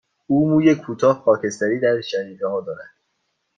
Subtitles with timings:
[0.27, 2.91] او موی کوتاه، خاکستری در شقیقه ها دارد.